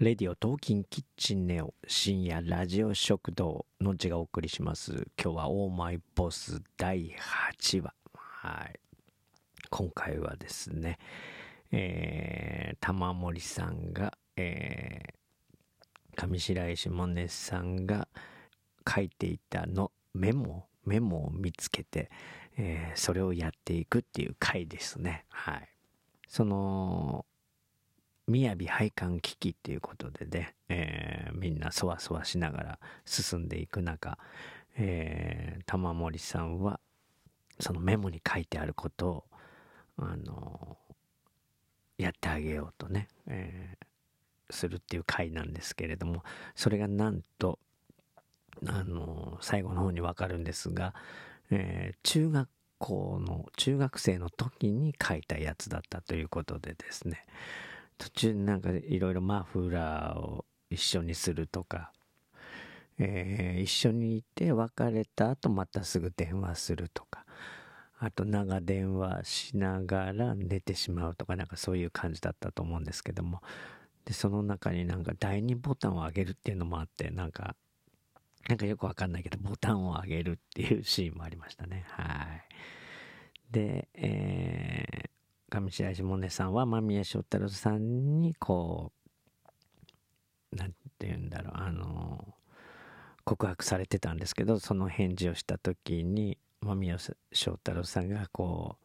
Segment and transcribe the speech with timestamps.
[0.00, 5.08] レディオトーキンキッチンネオ深夜ラジオ食堂のちがお送りします。
[5.20, 7.16] 今日はオーマイボス第
[7.58, 7.92] 8話。
[8.14, 8.78] はい。
[9.70, 11.00] 今回はですね
[11.72, 18.06] えー、玉森さんがえー、上白石萌音さんが
[18.88, 22.08] 書いていたのメモメモを見つけて、
[22.56, 25.24] えー、それをやっていくっていう回ですね。
[25.28, 25.68] はい。
[26.28, 27.26] その
[28.28, 34.18] 雅配管危機っていうことでね、えー、みんなそわそわしながら進んでいく中、
[34.76, 36.80] えー、玉森さんは
[37.58, 39.24] そのメモに書いてあることを、
[39.96, 46.22] あのー、やってあげようとね、えー、するっていう回なんですけれども
[46.54, 47.58] それがなんと、
[48.66, 50.94] あのー、最後の方にわかるんですが、
[51.50, 52.48] えー、中学
[52.78, 57.24] 校の中学生の時に書いたやつだったということでですね。
[57.98, 61.92] 途中なんかいろいろマフラーを一緒にするとか、
[62.98, 67.24] えー、一緒にいて別れた後またすぐ電話するとか、
[67.98, 73.42] あと長電話しながら寝てしまうとかなんかそういう感じだったと思うんですけども、
[74.04, 77.56] で、その中になんか第2ボタンを上げるっていうのもあって、なんか、
[78.48, 81.84] なんかよくわかんないけど、ボタンを上げるっていうシーンもありましたね。
[81.88, 82.48] はい。
[83.50, 84.37] で、えー、
[85.60, 88.92] 上白石萌音さんは間宮祥太朗さんにこ
[90.52, 92.34] う何て言うんだろうあの
[93.24, 98.84] 告白されてたんですけどその返事をした時に間宮祥太朗さんがこう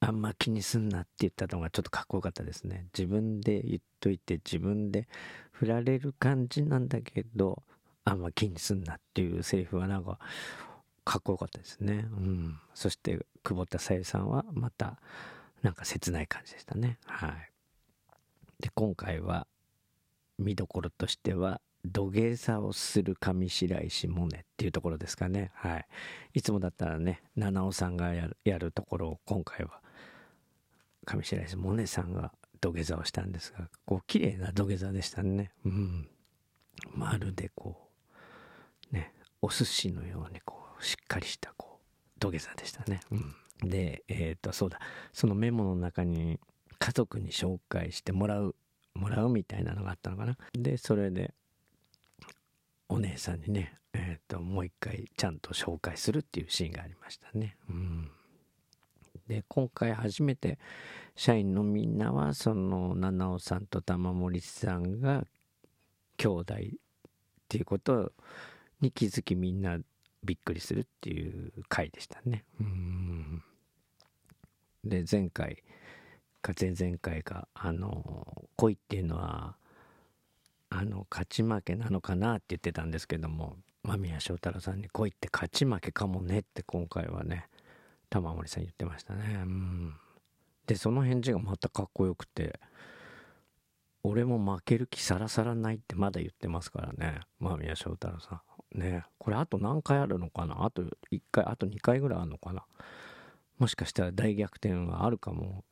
[0.00, 2.86] あんま気にすんなって言ったのがちょっとかっこよかったですね。
[2.96, 5.06] 自分で言っといて自分で
[5.52, 7.62] 振られる感じなんだけど
[8.04, 10.18] あんま気にすんなっていうセリフはなんか
[11.04, 12.06] かっこよかったですね。
[12.12, 12.58] うん。
[12.74, 14.98] そして久保田さゆさんはまた
[15.62, 16.98] なんか切ない感じでしたね。
[17.06, 17.52] はい。
[18.60, 19.46] で、今回は
[20.38, 25.50] 見どころとしては、土下座をする上白石萌音っていうところですかね。
[25.54, 25.86] はい。
[26.34, 29.80] いつもだったらね、七尾さんがやるやるところを今回は
[31.06, 35.52] 上白石萌音さんが土下座をしたんですが、こう、綺麗な土下座でしたね。
[35.64, 36.08] うん。
[36.94, 37.88] まるでこ
[38.92, 43.00] う、ね、お寿司のようにこう、しっかりしたこう、土下座でしたね。
[43.10, 43.34] うん。
[43.62, 44.80] で、えっ、ー、と、そうだ、
[45.12, 46.38] そのメモの中に
[46.78, 48.54] 家族に紹介してもらう、
[48.94, 50.36] もらうみたいなのがあったのかな。
[50.52, 51.34] で、それで、
[52.88, 57.56] お姉さんにね、えっ、ー、と、もう一回ちゃんと紹介するっていうシーンがありましたね。
[57.68, 58.10] うん。
[59.28, 60.58] で、今回初めて
[61.14, 65.24] 社員のみんなは、その、七尾さんと玉森さんが
[66.16, 66.58] 兄弟っ
[67.48, 68.12] ていうこと
[68.80, 69.78] に気づきみんな
[70.24, 72.44] びっくりするっていう回でしたね。
[72.60, 73.42] うん
[74.84, 75.62] で前回
[76.42, 79.56] か前々回かあの恋っていうのは
[80.70, 87.48] あの勝ち負けなのかなって言ってたんですけども間宮祥太朗さんに恋って勝ち負けかもねって今回はね
[88.08, 89.40] 玉森さん言ってましたね。
[89.42, 89.94] うん。
[90.66, 92.60] でその返事がまたかっこよくて
[94.02, 98.42] 俺も負ける気さらさらないってまだ言ってますからね間宮祥太朗さ
[98.74, 98.78] ん。
[98.78, 99.04] ね。
[99.18, 100.64] これあと何回あるのかな？
[100.64, 102.64] あと1回あと2回ぐらいあるのかな？
[103.60, 105.64] もしかしたら大逆転はあるかも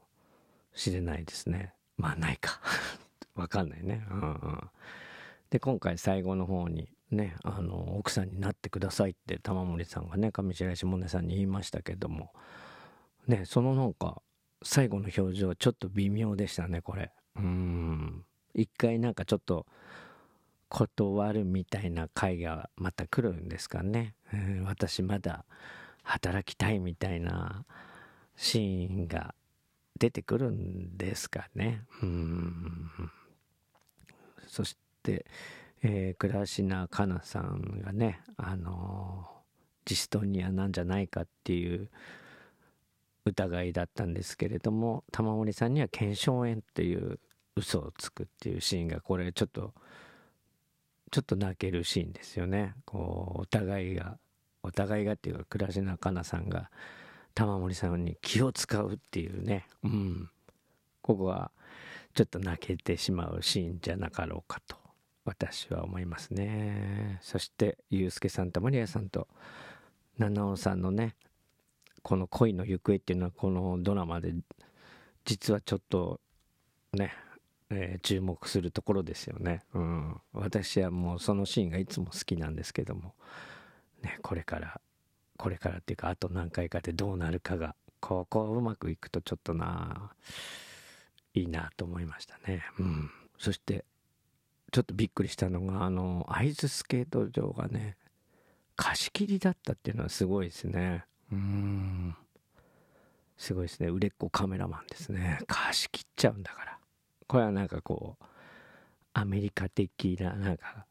[0.75, 1.73] しれないですね。
[1.97, 2.61] まあないか
[3.35, 4.07] わかんないね。
[4.11, 4.71] うんうん。
[5.49, 12.35] で、今回最後の方にね、あの、奥さんになってくださいって玉森さんがね、上白石萌音さんに言いましたけども、
[13.27, 14.21] ね、そのなんか、
[14.63, 17.11] 最後の表情ちょっと微妙でしたね、これ。
[17.37, 18.25] うん。
[18.53, 19.67] 一回なんかちょっと、
[20.69, 24.15] 断るみたいな回がまた来るんですかね。
[24.65, 25.47] 私まだ
[26.09, 27.67] 働きたいみたいな
[28.35, 29.35] シーンが
[29.99, 31.83] 出てくるんですかね。
[32.03, 32.91] うん
[34.47, 35.27] そして、
[35.83, 36.33] えー、倉
[36.89, 41.91] 科香菜さんがね、あのー、ジストニアなんじゃないかっていう
[43.27, 47.21] 疑いだったんですけれども玉森さんには腱鞘炎っていう
[47.55, 49.75] 嘘をつくっていうシーンがこれちょっと
[51.11, 52.75] ちょっと泣けるシーンですよね。
[52.87, 54.19] こうお互いが
[54.69, 56.71] お互いがっていうか倉科香菜さんが
[57.35, 59.67] 玉森さんに気を使うっていうね。
[59.83, 60.31] うん。
[61.03, 61.51] ここは
[62.15, 64.77] ちょっと泣けてしまうシーンじゃなかろうかと
[65.25, 67.19] 私は思いますね。
[67.23, 69.29] そしてユースケさんとマリアさんと
[70.19, 71.15] 七尾さんのね
[72.03, 74.35] この恋の行方っていうのはこのドラマで
[75.25, 76.21] 実はちょっと
[76.93, 77.15] ね、
[77.71, 83.15] えー、注目するところですよね、うん、私はもうそのシーンがいつも好きなんですけども。
[84.03, 84.81] ね、これから、
[85.37, 90.13] これからっていうか、あと何回かでどうなるかが、ここうまくいくとちょっとな、
[91.35, 92.65] いいなと思いましたね。
[92.79, 93.11] うん。
[93.39, 93.85] そして、
[94.71, 97.97] ちょっとびっくりしたのがあのアイススケート場がね
[98.77, 101.05] 貸し切りだったっていうのはすごいですね。
[101.33, 102.15] うん。
[103.37, 103.89] すごいですね。
[103.89, 105.41] 売れっ子カメラマンですね。
[105.47, 106.79] 貸し切っちゃうんだから。
[107.27, 108.25] これはなんかこう
[109.15, 110.87] アメリカ的ななんか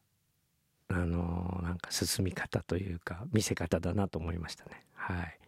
[0.89, 4.85] あの、なんか進み方というか見せ方だなと思いましたね。
[4.93, 5.39] はい。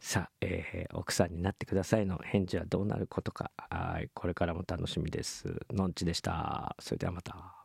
[0.00, 3.50] さあ、えー、奥さんになってくださいの返事はどうなることか。
[3.56, 4.10] はい。
[4.14, 5.60] これからも楽しみです。
[5.72, 6.76] のんちでした。
[6.78, 7.57] それではまた。